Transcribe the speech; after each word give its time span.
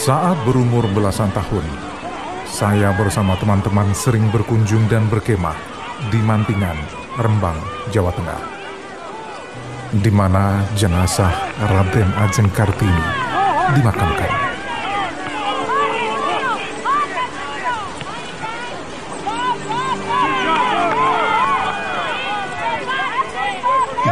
Saat 0.00 0.48
berumur 0.48 0.88
belasan 0.96 1.28
tahun, 1.36 1.60
saya 2.48 2.88
bersama 2.96 3.36
teman-teman 3.36 3.92
sering 3.92 4.32
berkunjung 4.32 4.88
dan 4.88 5.04
berkemah 5.12 5.52
di 6.08 6.16
Mantingan, 6.24 6.80
Rembang, 7.20 7.60
Jawa 7.92 8.08
Tengah. 8.16 8.40
Di 9.92 10.08
mana 10.08 10.64
jenazah 10.72 11.52
Raden 11.68 12.08
Ajeng 12.16 12.48
Kartini 12.48 13.08
dimakamkan. 13.76 14.32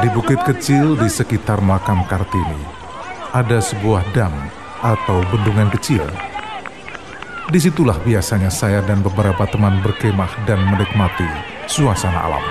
Di 0.04 0.08
bukit 0.12 0.40
kecil 0.44 1.00
di 1.00 1.08
sekitar 1.08 1.64
makam 1.64 2.04
Kartini, 2.04 2.60
ada 3.32 3.56
sebuah 3.64 4.04
dam 4.12 4.57
atau 4.82 5.22
bendungan 5.30 5.70
kecil. 5.74 6.04
Di 7.48 7.56
situlah 7.56 7.96
biasanya 8.04 8.52
saya 8.52 8.84
dan 8.84 9.00
beberapa 9.00 9.48
teman 9.48 9.80
berkemah 9.80 10.44
dan 10.44 10.60
menikmati 10.68 11.24
suasana 11.64 12.28
alam. 12.28 12.44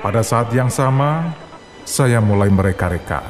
Pada 0.00 0.24
saat 0.24 0.48
yang 0.56 0.72
sama, 0.72 1.32
saya 1.84 2.24
mulai 2.24 2.48
mereka-reka. 2.48 3.20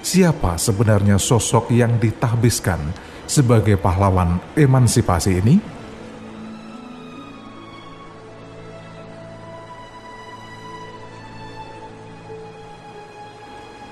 Siapa 0.00 0.56
sebenarnya 0.56 1.18
sosok 1.18 1.74
yang 1.74 1.98
ditahbiskan 2.00 2.78
sebagai 3.26 3.74
pahlawan 3.76 4.40
emansipasi 4.54 5.42
ini? 5.44 5.79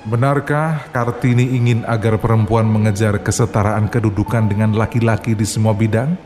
Benarkah 0.08 0.88
Kartini 0.88 1.52
ingin 1.52 1.84
agar 1.84 2.16
perempuan 2.16 2.64
mengejar 2.64 3.20
kesetaraan 3.20 3.92
kedudukan 3.92 4.48
dengan 4.48 4.72
laki-laki 4.72 5.36
di 5.36 5.44
semua 5.44 5.76
bidang? 5.76 6.16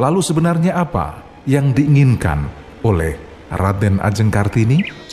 Lalu 0.00 0.24
sebenarnya 0.24 0.80
apa 0.80 1.20
yang 1.44 1.76
diinginkan 1.76 2.48
oleh 2.80 3.20
Raden 3.52 4.00
Ajeng 4.00 4.32
Kartini? 4.32 5.03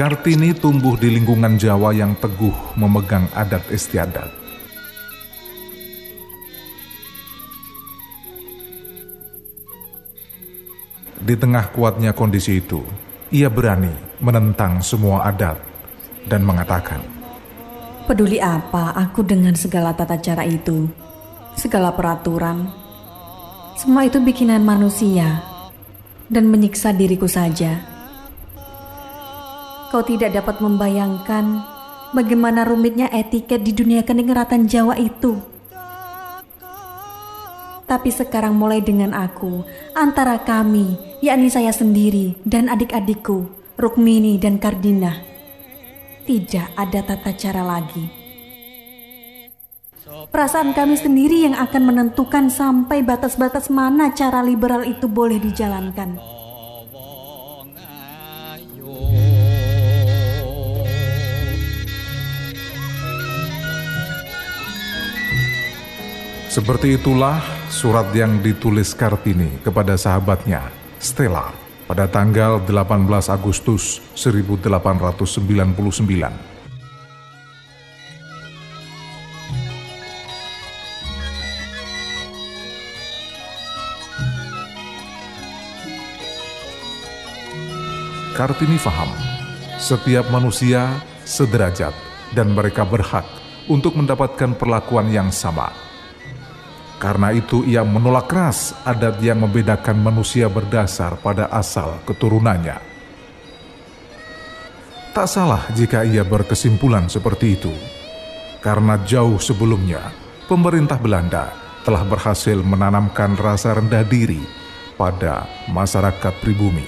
Kartini 0.00 0.56
tumbuh 0.56 0.96
di 0.96 1.12
lingkungan 1.12 1.60
Jawa 1.60 1.92
yang 1.92 2.16
teguh 2.16 2.72
memegang 2.72 3.28
adat 3.36 3.60
istiadat. 3.68 4.32
Di 11.20 11.36
tengah 11.36 11.68
kuatnya 11.76 12.16
kondisi 12.16 12.64
itu, 12.64 12.80
ia 13.28 13.52
berani 13.52 13.92
menentang 14.24 14.80
semua 14.80 15.28
adat 15.28 15.60
dan 16.24 16.48
mengatakan, 16.48 17.04
Peduli 18.08 18.40
apa 18.40 18.96
aku 18.96 19.20
dengan 19.20 19.52
segala 19.52 19.92
tata 19.92 20.16
cara 20.16 20.48
itu, 20.48 20.88
segala 21.60 21.92
peraturan, 21.92 22.72
semua 23.76 24.08
itu 24.08 24.16
bikinan 24.16 24.64
manusia 24.64 25.44
dan 26.32 26.48
menyiksa 26.48 26.96
diriku 26.96 27.28
saja. 27.28 27.89
Kau 29.90 30.06
tidak 30.06 30.38
dapat 30.38 30.62
membayangkan 30.62 31.66
bagaimana 32.14 32.62
rumitnya 32.62 33.10
etiket 33.10 33.66
di 33.66 33.74
dunia 33.74 34.06
keningeratan 34.06 34.70
Jawa 34.70 34.94
itu. 34.94 35.42
Tapi 37.90 38.10
sekarang 38.14 38.54
mulai 38.54 38.78
dengan 38.78 39.10
aku, 39.10 39.66
antara 39.98 40.38
kami, 40.46 40.94
yakni 41.18 41.50
saya 41.50 41.74
sendiri 41.74 42.38
dan 42.46 42.70
adik-adikku, 42.70 43.50
Rukmini 43.74 44.38
dan 44.38 44.62
Kardina, 44.62 45.18
tidak 46.22 46.70
ada 46.78 47.02
tata 47.02 47.34
cara 47.34 47.66
lagi. 47.66 48.06
Perasaan 50.30 50.70
kami 50.70 50.94
sendiri 50.94 51.50
yang 51.50 51.58
akan 51.58 51.82
menentukan 51.82 52.46
sampai 52.46 53.02
batas-batas 53.02 53.66
mana 53.66 54.14
cara 54.14 54.38
liberal 54.38 54.86
itu 54.86 55.10
boleh 55.10 55.42
dijalankan. 55.42 56.39
Seperti 66.60 67.00
itulah 67.00 67.40
surat 67.72 68.12
yang 68.12 68.44
ditulis 68.44 68.92
Kartini 68.92 69.64
kepada 69.64 69.96
sahabatnya, 69.96 70.68
Stella, 71.00 71.56
pada 71.88 72.04
tanggal 72.04 72.60
18 72.68 73.32
Agustus 73.32 74.04
1899. 74.12 74.76
Kartini 88.36 88.76
faham, 88.76 89.08
setiap 89.80 90.28
manusia 90.28 90.92
sederajat 91.24 91.96
dan 92.36 92.52
mereka 92.52 92.84
berhak 92.84 93.24
untuk 93.64 93.96
mendapatkan 93.96 94.52
perlakuan 94.60 95.08
yang 95.08 95.32
sama. 95.32 95.89
Karena 97.00 97.32
itu 97.32 97.64
ia 97.64 97.80
menolak 97.80 98.28
keras 98.28 98.76
adat 98.84 99.24
yang 99.24 99.40
membedakan 99.40 99.96
manusia 100.04 100.52
berdasar 100.52 101.16
pada 101.16 101.48
asal 101.48 101.96
keturunannya. 102.04 102.76
Tak 105.16 105.24
salah 105.24 105.64
jika 105.72 106.04
ia 106.04 106.20
berkesimpulan 106.20 107.08
seperti 107.08 107.56
itu, 107.56 107.72
karena 108.60 109.00
jauh 109.08 109.40
sebelumnya 109.40 110.12
pemerintah 110.44 111.00
Belanda 111.00 111.56
telah 111.88 112.04
berhasil 112.04 112.60
menanamkan 112.60 113.32
rasa 113.32 113.80
rendah 113.80 114.04
diri 114.04 114.44
pada 115.00 115.48
masyarakat 115.72 116.36
pribumi. 116.44 116.84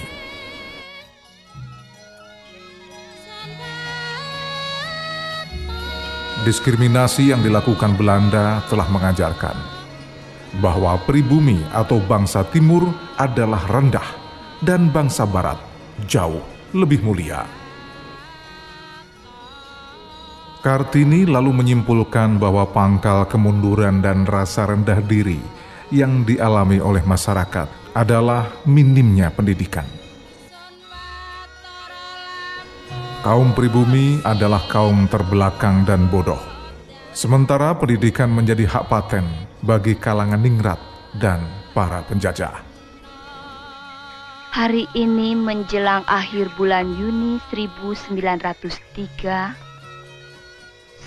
Diskriminasi 6.45 7.33
yang 7.33 7.41
dilakukan 7.41 7.97
Belanda 7.97 8.61
telah 8.69 8.85
mengajarkan 8.93 9.72
bahwa 10.61 10.99
pribumi 11.07 11.63
atau 11.73 11.97
bangsa 12.03 12.45
timur 12.45 12.85
adalah 13.17 13.65
rendah 13.65 14.05
dan 14.61 14.93
bangsa 14.93 15.25
barat 15.25 15.57
jauh 16.05 16.43
lebih 16.75 17.01
mulia. 17.01 17.45
Kartini 20.63 21.27
lalu 21.27 21.51
menyimpulkan 21.51 22.39
bahwa 22.39 22.63
pangkal 22.71 23.27
kemunduran 23.27 23.99
dan 23.99 24.23
rasa 24.23 24.63
rendah 24.63 25.03
diri 25.03 25.41
yang 25.91 26.23
dialami 26.23 26.79
oleh 26.79 27.03
masyarakat 27.03 27.67
adalah 27.91 28.47
minimnya 28.63 29.27
pendidikan. 29.27 29.85
Kaum 33.23 33.51
pribumi 33.55 34.19
adalah 34.23 34.63
kaum 34.67 35.07
terbelakang 35.07 35.87
dan 35.87 36.07
bodoh. 36.07 36.52
Sementara 37.13 37.77
pendidikan 37.77 38.33
menjadi 38.33 38.65
hak 38.65 38.89
paten 38.89 39.21
bagi 39.61 39.93
kalangan 39.93 40.41
ningrat 40.41 40.81
dan 41.21 41.45
para 41.77 42.01
penjajah. 42.09 42.65
Hari 44.53 44.85
ini 44.97 45.37
menjelang 45.37 46.05
akhir 46.09 46.49
bulan 46.57 46.89
Juni 46.97 47.37
1903, 47.49 49.53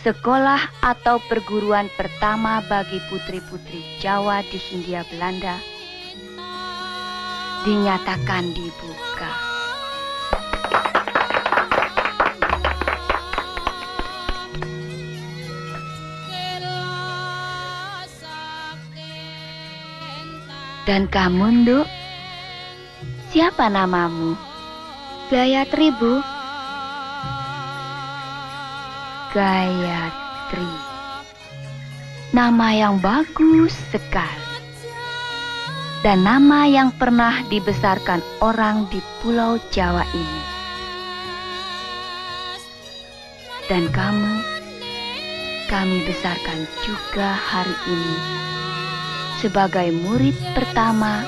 sekolah 0.03 0.63
atau 0.83 1.19
perguruan 1.27 1.91
pertama 1.95 2.63
bagi 2.71 3.03
putri-putri 3.11 3.83
Jawa 3.99 4.43
di 4.47 4.59
Hindia 4.59 5.03
Belanda 5.11 5.59
dinyatakan 7.67 8.55
dibuka. 8.55 9.06
Dan 20.87 21.11
kamu, 21.11 21.67
Nduk? 21.67 21.87
Siapa 23.35 23.67
namamu? 23.67 24.39
Gayatri, 25.27 25.91
Bu. 25.99 26.23
Gayatri. 29.35 30.71
Nama 32.31 32.69
yang 32.71 33.03
bagus 33.03 33.75
sekali. 33.91 34.47
Dan 36.07 36.23
nama 36.23 36.71
yang 36.71 36.95
pernah 36.95 37.43
dibesarkan 37.51 38.23
orang 38.39 38.87
di 38.87 39.03
Pulau 39.19 39.59
Jawa 39.75 40.07
ini. 40.15 40.43
Dan 43.67 43.91
kamu, 43.91 44.35
kami 45.67 45.99
besarkan 46.07 46.63
juga 46.87 47.35
hari 47.35 47.75
ini 47.91 48.47
sebagai 49.41 49.93
murid 49.93 50.37
pertama 50.57 51.25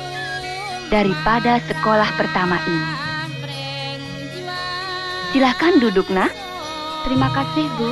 daripada 0.89 1.61
sekolah 1.69 2.09
pertama 2.17 2.57
ini. 2.65 2.93
Silahkan 5.33 5.77
duduk, 5.77 6.09
nak. 6.09 6.33
Terima 7.05 7.29
kasih, 7.29 7.69
Bu. 7.77 7.91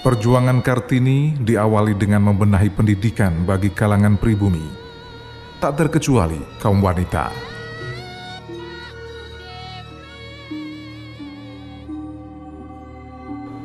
Perjuangan 0.00 0.64
Kartini 0.64 1.36
diawali 1.36 1.92
dengan 1.92 2.32
membenahi 2.32 2.72
pendidikan 2.72 3.44
bagi 3.44 3.68
kalangan 3.68 4.16
pribumi, 4.16 4.64
tak 5.60 5.76
terkecuali 5.76 6.40
kaum 6.56 6.80
wanita. 6.80 7.49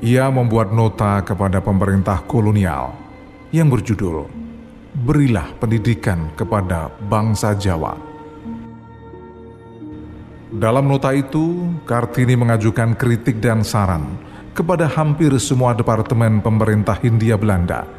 Ia 0.05 0.29
membuat 0.29 0.69
nota 0.69 1.17
kepada 1.25 1.65
pemerintah 1.65 2.21
kolonial 2.29 2.93
yang 3.49 3.73
berjudul 3.73 4.29
Berilah 5.01 5.49
Pendidikan 5.57 6.29
kepada 6.37 6.93
Bangsa 7.09 7.57
Jawa. 7.57 7.97
Dalam 10.53 10.85
nota 10.85 11.09
itu, 11.09 11.73
Kartini 11.89 12.37
mengajukan 12.37 12.93
kritik 12.93 13.41
dan 13.41 13.65
saran 13.65 14.05
kepada 14.53 14.85
hampir 14.85 15.33
semua 15.41 15.73
departemen 15.73 16.37
pemerintah 16.37 17.01
Hindia 17.01 17.33
Belanda, 17.33 17.89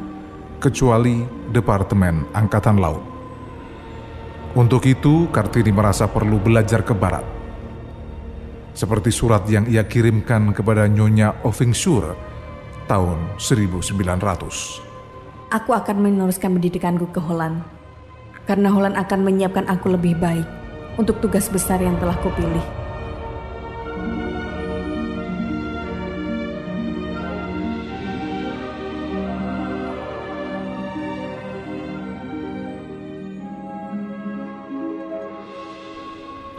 kecuali 0.63 1.27
Departemen 1.51 2.23
Angkatan 2.31 2.79
Laut. 2.79 3.03
Untuk 4.55 4.87
itu, 4.87 5.27
Kartini 5.27 5.75
merasa 5.75 6.07
perlu 6.07 6.39
belajar 6.39 6.87
ke 6.87 6.95
Barat 6.95 7.36
seperti 8.77 9.09
surat 9.09 9.41
yang 9.49 9.65
ia 9.65 9.89
kirimkan 9.89 10.53
kepada 10.53 10.85
Nyonya 10.85 11.41
Ovingshur 11.41 12.13
tahun 12.85 13.17
1900. 13.41 14.05
Aku 15.49 15.73
akan 15.73 15.97
meneruskan 15.97 16.53
pendidikanku 16.53 17.09
ke 17.09 17.17
Holland, 17.17 17.65
karena 18.45 18.69
Holland 18.69 18.93
akan 18.93 19.25
menyiapkan 19.25 19.65
aku 19.65 19.97
lebih 19.97 20.13
baik 20.21 20.45
untuk 21.01 21.17
tugas 21.25 21.49
besar 21.49 21.81
yang 21.81 21.97
telah 21.97 22.13
kupilih. 22.21 22.86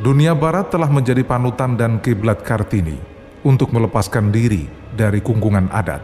Dunia 0.08 0.32
Barat 0.32 0.72
telah 0.72 0.88
menjadi 0.88 1.20
panutan 1.20 1.76
dan 1.76 2.00
kiblat 2.00 2.40
Kartini 2.40 2.96
untuk 3.44 3.76
melepaskan 3.76 4.32
diri 4.32 4.64
dari 4.96 5.20
kungkungan 5.20 5.68
adat. 5.68 6.00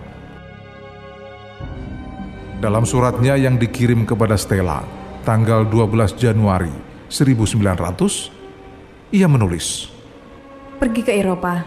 Dalam 2.60 2.84
suratnya 2.84 3.32
yang 3.40 3.56
dikirim 3.56 4.04
kepada 4.04 4.36
Stella 4.36 4.84
tanggal 5.24 5.64
12 5.64 6.20
Januari 6.20 6.68
1900, 7.08 9.08
ia 9.08 9.24
menulis, 9.24 9.88
Pergi 10.76 11.00
ke 11.00 11.16
Eropa, 11.16 11.64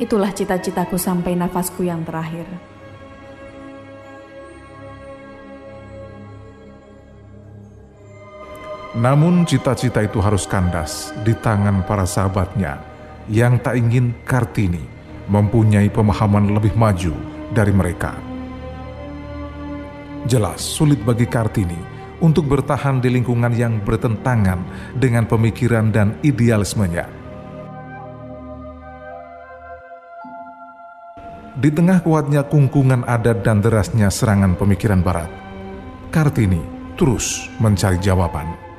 itulah 0.00 0.32
cita-citaku 0.32 0.96
sampai 0.96 1.36
nafasku 1.36 1.84
yang 1.84 2.08
terakhir. 2.08 2.71
Namun 8.92 9.48
cita-cita 9.48 10.04
itu 10.04 10.20
harus 10.20 10.44
kandas 10.44 11.16
di 11.24 11.32
tangan 11.32 11.80
para 11.88 12.04
sahabatnya 12.04 12.76
yang 13.32 13.56
tak 13.56 13.80
ingin 13.80 14.12
Kartini 14.28 14.84
mempunyai 15.32 15.88
pemahaman 15.88 16.52
lebih 16.52 16.76
maju 16.76 17.16
dari 17.56 17.72
mereka. 17.72 18.12
Jelas 20.28 20.60
sulit 20.60 21.00
bagi 21.00 21.24
Kartini 21.24 21.80
untuk 22.20 22.44
bertahan 22.52 23.00
di 23.00 23.08
lingkungan 23.08 23.56
yang 23.56 23.80
bertentangan 23.80 24.60
dengan 24.92 25.24
pemikiran 25.24 25.88
dan 25.88 26.20
idealismenya. 26.20 27.08
Di 31.56 31.72
tengah 31.72 32.04
kuatnya 32.04 32.44
kungkungan 32.44 33.08
adat 33.08 33.40
dan 33.40 33.64
derasnya 33.64 34.12
serangan 34.12 34.52
pemikiran 34.52 35.00
barat, 35.00 35.32
Kartini 36.12 36.60
terus 37.00 37.48
mencari 37.56 37.96
jawaban. 37.96 38.71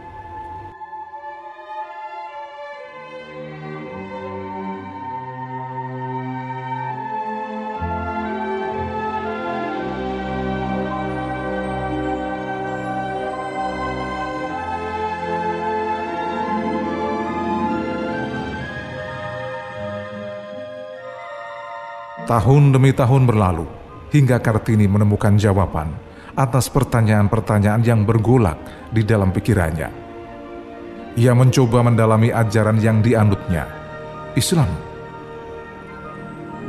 Tahun 22.23 22.71
demi 22.71 22.95
tahun 22.95 23.27
berlalu, 23.27 23.67
hingga 24.15 24.39
Kartini 24.39 24.87
menemukan 24.87 25.35
jawaban 25.35 25.91
atas 26.39 26.71
pertanyaan-pertanyaan 26.71 27.83
yang 27.83 28.07
bergolak 28.07 28.55
di 28.95 29.03
dalam 29.03 29.35
pikirannya. 29.35 29.91
Ia 31.19 31.35
mencoba 31.35 31.83
mendalami 31.83 32.31
ajaran 32.31 32.79
yang 32.79 33.03
dianutnya, 33.03 33.67
Islam. 34.39 34.71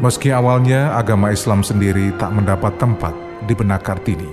Meski 0.03 0.35
awalnya 0.35 0.99
agama 0.99 1.31
Islam 1.31 1.63
sendiri 1.63 2.11
tak 2.19 2.35
mendapat 2.35 2.75
tempat 2.75 3.15
di 3.47 3.55
benak 3.55 3.87
Kartini. 3.87 4.27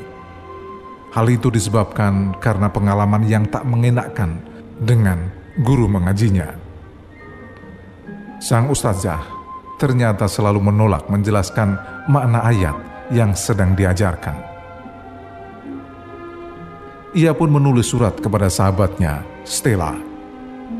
Hal 1.13 1.29
itu 1.29 1.53
disebabkan 1.53 2.33
karena 2.41 2.65
pengalaman 2.65 3.21
yang 3.29 3.45
tak 3.45 3.61
mengenakkan 3.69 4.41
dengan 4.81 5.29
guru 5.61 5.85
mengajinya. 5.85 6.49
Sang 8.41 8.73
ustazah 8.73 9.40
ternyata 9.81 10.29
selalu 10.29 10.61
menolak 10.61 11.09
menjelaskan 11.09 11.73
makna 12.05 12.45
ayat 12.45 12.77
yang 13.09 13.33
sedang 13.33 13.73
diajarkan. 13.73 14.37
Ia 17.17 17.33
pun 17.33 17.49
menulis 17.49 17.89
surat 17.89 18.13
kepada 18.21 18.45
sahabatnya, 18.45 19.25
Stella, 19.41 19.97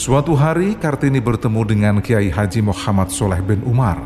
Suatu 0.00 0.32
hari 0.32 0.80
Kartini 0.80 1.20
bertemu 1.20 1.60
dengan 1.68 1.94
Kiai 2.00 2.32
Haji 2.32 2.64
Muhammad 2.64 3.12
Soleh 3.12 3.36
bin 3.44 3.60
Umar. 3.68 4.00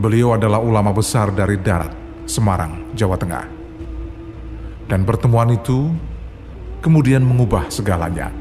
Beliau 0.00 0.32
adalah 0.32 0.64
ulama 0.64 0.96
besar 0.96 1.28
dari 1.28 1.60
Darat, 1.60 1.92
Semarang, 2.24 2.88
Jawa 2.96 3.20
Tengah. 3.20 3.44
Dan 4.88 5.04
pertemuan 5.04 5.52
itu 5.52 5.92
kemudian 6.80 7.20
mengubah 7.20 7.68
segalanya. 7.68 8.32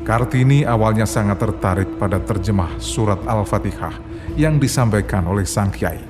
Kartini 0.00 0.64
awalnya 0.64 1.04
sangat 1.04 1.36
tertarik 1.36 2.00
pada 2.00 2.16
terjemah 2.24 2.80
surat 2.80 3.20
Al-Fatihah 3.28 4.00
yang 4.32 4.56
disampaikan 4.56 5.28
oleh 5.28 5.44
sang 5.44 5.68
kiai. 5.68 6.00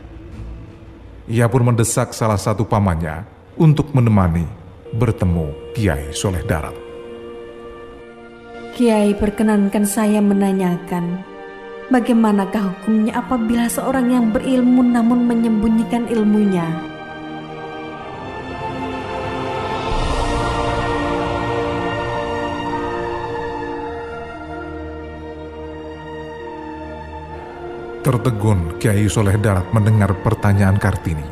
Ia 1.26 1.50
pun 1.50 1.66
mendesak 1.66 2.14
salah 2.14 2.38
satu 2.38 2.62
pamannya 2.62 3.26
untuk 3.58 3.90
menemani 3.90 4.46
bertemu 4.94 5.74
Kiai 5.74 6.14
Soleh 6.14 6.46
Darat. 6.46 6.89
Kiai 8.80 9.12
perkenankan 9.12 9.84
saya 9.84 10.24
menanyakan, 10.24 11.20
bagaimanakah 11.92 12.72
hukumnya 12.72 13.20
apabila 13.20 13.68
seorang 13.68 14.08
yang 14.08 14.32
berilmu 14.32 14.80
namun 14.80 15.28
menyembunyikan 15.28 16.08
ilmunya? 16.08 16.64
Tertegun 28.00 28.80
Kiai 28.80 29.04
Soleh 29.12 29.36
Darat 29.36 29.68
mendengar 29.76 30.16
pertanyaan 30.24 30.80
Kartini. 30.80 31.28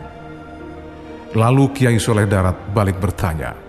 Lalu 1.32 1.72
Kiai 1.72 1.96
Soleh 1.96 2.28
Darat 2.28 2.76
balik 2.76 3.00
bertanya, 3.00 3.67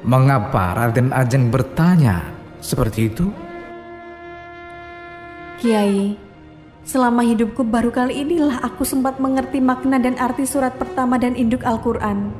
Mengapa 0.00 0.72
Raden 0.80 1.12
Ajeng 1.12 1.52
bertanya 1.52 2.24
seperti 2.64 3.12
itu? 3.12 3.28
Kiai, 5.60 6.16
selama 6.88 7.20
hidupku 7.20 7.60
baru 7.68 7.92
kali 7.92 8.24
inilah 8.24 8.64
aku 8.64 8.80
sempat 8.88 9.20
mengerti 9.20 9.60
makna 9.60 10.00
dan 10.00 10.16
arti 10.16 10.48
surat 10.48 10.72
pertama 10.80 11.20
dan 11.20 11.36
induk 11.36 11.68
Al-Quran. 11.68 12.32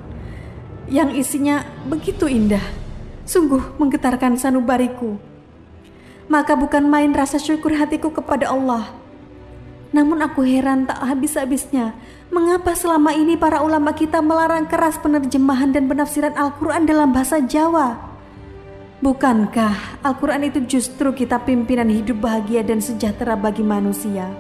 Yang 0.88 1.11
isinya 1.21 1.69
begitu 1.85 2.33
indah, 2.33 2.64
sungguh 3.29 3.76
menggetarkan 3.76 4.40
sanubariku. 4.40 5.21
Maka 6.33 6.57
bukan 6.57 6.88
main 6.88 7.12
rasa 7.12 7.37
syukur 7.37 7.76
hatiku 7.76 8.09
kepada 8.09 8.49
Allah. 8.49 8.88
Namun 9.90 10.23
aku 10.23 10.47
heran 10.47 10.87
tak 10.87 11.02
habis-habisnya 11.02 11.99
Mengapa 12.30 12.78
selama 12.78 13.11
ini 13.11 13.35
para 13.35 13.59
ulama 13.59 13.90
kita 13.90 14.23
melarang 14.23 14.62
keras 14.70 14.94
penerjemahan 15.02 15.75
dan 15.75 15.90
penafsiran 15.90 16.30
Al-Quran 16.38 16.87
dalam 16.87 17.11
bahasa 17.11 17.42
Jawa? 17.42 17.99
Bukankah 19.02 19.99
Al-Quran 20.06 20.47
itu 20.47 20.62
justru 20.62 21.11
kita 21.11 21.42
pimpinan 21.42 21.90
hidup 21.90 22.23
bahagia 22.23 22.62
dan 22.62 22.78
sejahtera 22.78 23.35
bagi 23.35 23.66
manusia? 23.66 24.30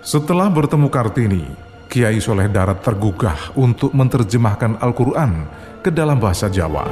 Setelah 0.00 0.48
bertemu 0.48 0.88
Kartini, 0.88 1.71
Kiai 1.92 2.24
Soleh 2.24 2.48
Darat 2.48 2.80
tergugah 2.80 3.52
untuk 3.52 3.92
menerjemahkan 3.92 4.80
Al-Quran 4.80 5.44
ke 5.84 5.92
dalam 5.92 6.16
bahasa 6.16 6.48
Jawa. 6.48 6.88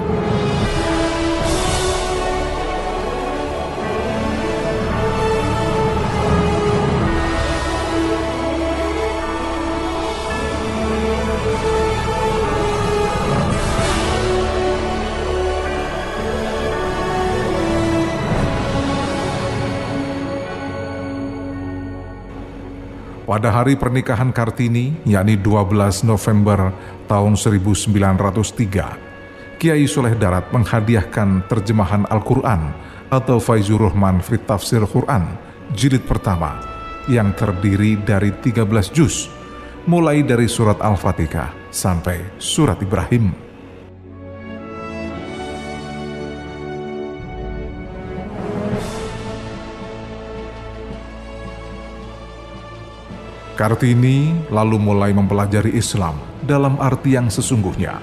Pada 23.41 23.57
hari 23.57 23.73
pernikahan 23.73 24.37
Kartini, 24.37 25.01
yakni 25.09 25.41
12 25.41 26.05
November 26.05 26.77
tahun 27.09 27.41
1903, 27.41 29.57
Kiai 29.57 29.89
Soleh 29.89 30.13
Darat 30.13 30.53
menghadiahkan 30.53 31.49
terjemahan 31.49 32.05
Al-Quran 32.13 32.69
atau 33.09 33.41
Faizur 33.41 33.81
Rahman 33.81 34.21
Fit 34.21 34.45
Tafsir 34.45 34.85
Quran, 34.85 35.25
jilid 35.73 36.05
pertama, 36.05 36.61
yang 37.09 37.33
terdiri 37.33 37.97
dari 38.05 38.29
13 38.29 38.69
juz, 38.93 39.33
mulai 39.89 40.21
dari 40.21 40.45
surat 40.45 40.77
Al-Fatihah 40.77 41.73
sampai 41.73 42.37
surat 42.37 42.77
Ibrahim. 42.85 43.50
Kartini 53.61 54.33
lalu 54.49 54.81
mulai 54.81 55.13
mempelajari 55.13 55.77
Islam 55.77 56.17
dalam 56.41 56.81
arti 56.81 57.13
yang 57.13 57.29
sesungguhnya. 57.29 58.01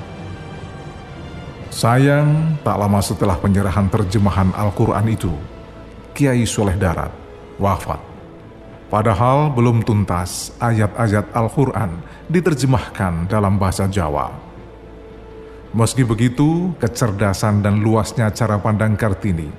Sayang, 1.73 2.61
tak 2.61 2.77
lama 2.77 3.01
setelah 3.01 3.33
penyerahan 3.41 3.89
terjemahan 3.89 4.53
Al-Quran 4.53 5.09
itu, 5.09 5.33
Kiai 6.13 6.45
Soleh 6.45 6.77
Darat 6.77 7.09
wafat. 7.57 7.97
Padahal 8.93 9.49
belum 9.49 9.81
tuntas 9.81 10.53
ayat-ayat 10.61 11.33
Al-Quran 11.33 12.05
diterjemahkan 12.29 13.25
dalam 13.25 13.57
bahasa 13.57 13.89
Jawa. 13.89 14.29
Meski 15.73 16.05
begitu, 16.05 16.69
kecerdasan 16.77 17.65
dan 17.65 17.81
luasnya 17.81 18.29
cara 18.29 18.61
pandang 18.61 18.93
Kartini 18.93 19.49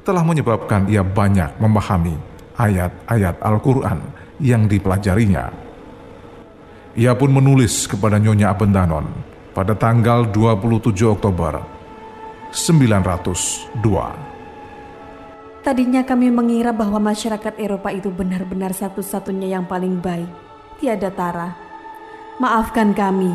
telah 0.00 0.24
menyebabkan 0.24 0.88
ia 0.88 1.04
banyak 1.04 1.60
memahami 1.60 2.16
ayat-ayat 2.56 3.36
Al-Quran 3.44 4.00
yang 4.42 4.66
dipelajarinya. 4.66 5.54
Ia 6.98 7.14
pun 7.16 7.30
menulis 7.32 7.88
kepada 7.88 8.20
Nyonya 8.20 8.52
Abendanon 8.52 9.06
pada 9.54 9.72
tanggal 9.72 10.28
27 10.28 10.92
Oktober 11.08 11.62
902. 12.52 13.72
Tadinya 15.62 16.02
kami 16.02 16.28
mengira 16.34 16.74
bahwa 16.74 16.98
masyarakat 16.98 17.54
Eropa 17.54 17.94
itu 17.94 18.10
benar-benar 18.10 18.74
satu-satunya 18.74 19.56
yang 19.56 19.64
paling 19.64 20.02
baik. 20.02 20.26
Tiada 20.82 21.14
tara. 21.14 21.54
Maafkan 22.42 22.90
kami 22.90 23.30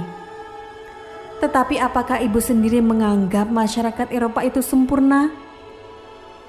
Tetapi 1.40 1.80
apakah 1.80 2.20
ibu 2.20 2.42
sendiri 2.42 2.84
menganggap 2.84 3.48
masyarakat 3.48 4.12
Eropa 4.12 4.44
itu 4.44 4.60
sempurna? 4.60 5.47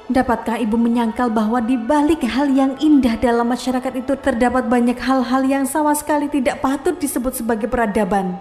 Dapatkah 0.08 0.56
ibu 0.56 0.80
menyangkal 0.80 1.28
bahwa 1.28 1.60
di 1.60 1.76
balik 1.76 2.24
hal 2.24 2.48
yang 2.48 2.80
indah 2.80 3.20
dalam 3.20 3.44
masyarakat 3.44 3.92
itu 3.92 4.16
terdapat 4.16 4.64
banyak 4.64 4.96
hal-hal 4.96 5.44
yang 5.44 5.68
sama 5.68 5.92
sekali 5.92 6.32
tidak 6.32 6.64
patut 6.64 6.96
disebut 6.96 7.36
sebagai 7.36 7.68
peradaban? 7.68 8.40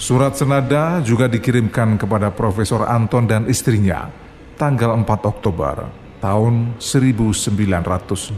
Surat 0.00 0.32
senada 0.32 1.04
juga 1.04 1.28
dikirimkan 1.28 2.00
kepada 2.00 2.32
Profesor 2.32 2.88
Anton 2.88 3.28
dan 3.28 3.44
istrinya 3.52 4.08
tanggal 4.56 4.96
4 4.96 5.04
Oktober 5.28 5.84
tahun 6.24 6.80
1902. 6.80 8.32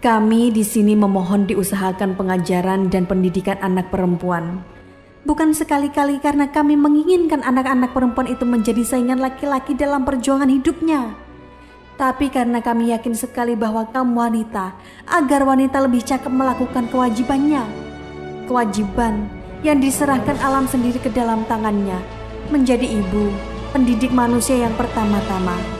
Kami 0.00 0.42
di 0.56 0.64
sini 0.64 0.96
memohon 0.96 1.44
diusahakan 1.44 2.16
pengajaran 2.16 2.88
dan 2.88 3.04
pendidikan 3.04 3.60
anak 3.60 3.92
perempuan 3.92 4.64
Bukan 5.20 5.52
sekali-kali 5.52 6.16
karena 6.16 6.48
kami 6.48 6.80
menginginkan 6.80 7.44
anak-anak 7.44 7.92
perempuan 7.92 8.24
itu 8.24 8.48
menjadi 8.48 8.80
saingan 8.80 9.20
laki-laki 9.20 9.76
dalam 9.76 10.08
perjuangan 10.08 10.48
hidupnya. 10.48 11.12
Tapi 12.00 12.32
karena 12.32 12.64
kami 12.64 12.96
yakin 12.96 13.12
sekali 13.12 13.52
bahwa 13.52 13.84
kamu 13.92 14.16
wanita, 14.16 14.72
agar 15.04 15.44
wanita 15.44 15.84
lebih 15.84 16.00
cakap 16.00 16.32
melakukan 16.32 16.88
kewajibannya. 16.88 17.60
Kewajiban 18.48 19.28
yang 19.60 19.84
diserahkan 19.84 20.40
alam 20.40 20.64
sendiri 20.64 20.96
ke 20.96 21.12
dalam 21.12 21.44
tangannya, 21.44 22.00
menjadi 22.48 22.88
ibu, 22.88 23.28
pendidik 23.76 24.16
manusia 24.16 24.56
yang 24.64 24.72
pertama-tama. 24.80 25.79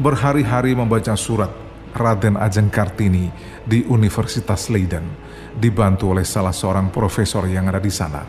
Berhari-hari 0.00 0.72
membaca 0.72 1.12
surat 1.12 1.52
Raden 1.92 2.40
Ajeng 2.40 2.72
Kartini 2.72 3.28
di 3.68 3.84
Universitas 3.84 4.72
Leiden, 4.72 5.04
dibantu 5.52 6.16
oleh 6.16 6.24
salah 6.24 6.56
seorang 6.56 6.88
profesor 6.88 7.44
yang 7.44 7.68
ada 7.68 7.76
di 7.76 7.92
sana. 7.92 8.24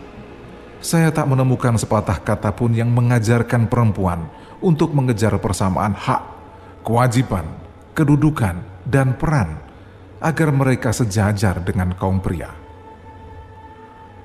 Saya 0.83 1.15
tak 1.15 1.31
menemukan 1.31 1.79
sepatah 1.79 2.19
kata 2.19 2.51
pun 2.51 2.75
yang 2.75 2.91
mengajarkan 2.91 3.71
perempuan 3.71 4.27
untuk 4.59 4.91
mengejar 4.91 5.31
persamaan 5.39 5.95
hak, 5.95 6.21
kewajiban, 6.83 7.47
kedudukan, 7.95 8.59
dan 8.83 9.15
peran 9.15 9.55
agar 10.19 10.51
mereka 10.51 10.91
sejajar 10.91 11.63
dengan 11.63 11.95
kaum 11.95 12.19
pria. 12.19 12.51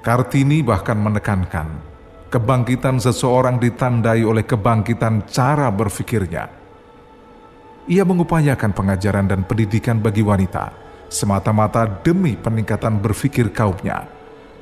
Kartini 0.03 0.67
bahkan 0.67 0.99
menekankan 0.99 1.69
kebangkitan 2.27 2.99
seseorang 2.99 3.63
ditandai 3.63 4.27
oleh 4.27 4.43
kebangkitan 4.43 5.29
cara 5.31 5.71
berfikirnya 5.71 6.66
ia 7.87 8.03
mengupayakan 8.03 8.75
pengajaran 8.75 9.31
dan 9.31 9.47
pendidikan 9.47 10.03
bagi 10.03 10.23
wanita, 10.23 10.75
semata-mata 11.07 11.87
demi 12.03 12.35
peningkatan 12.35 12.99
berpikir 12.99 13.55
kaumnya, 13.55 14.11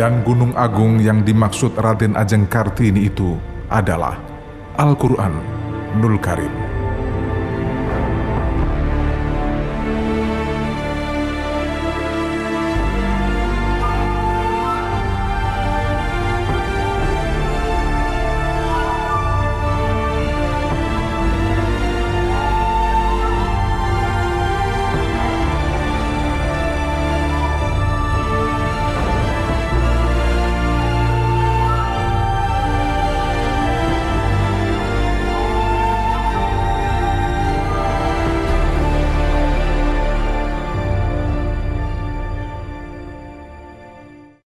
Dan 0.05 0.21
Gunung 0.21 0.53
Agung 0.53 1.01
yang 1.01 1.25
dimaksud 1.25 1.81
Raden 1.81 2.13
Ajeng 2.13 2.45
Kartini 2.45 3.09
itu 3.09 3.41
adalah 3.73 4.13
Al-Quran 4.77 5.33
Nul 5.97 6.21
Karim. 6.21 6.64